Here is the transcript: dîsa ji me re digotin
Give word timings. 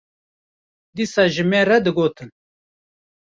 dîsa 0.95 1.23
ji 1.33 1.43
me 1.49 1.59
re 1.67 1.77
digotin 1.85 2.29